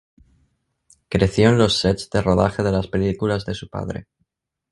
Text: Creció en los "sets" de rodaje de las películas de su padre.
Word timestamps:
Creció 1.09 1.49
en 1.49 1.59
los 1.59 1.77
"sets" 1.77 2.09
de 2.09 2.23
rodaje 2.23 2.63
de 2.63 2.71
las 2.71 2.87
películas 2.87 3.45
de 3.45 3.53
su 3.53 3.69
padre. 3.69 4.07